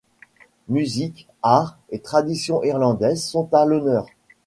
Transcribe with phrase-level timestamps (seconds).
[0.67, 4.07] Musique, arts, et traditions irlandaises sont à l’honneur.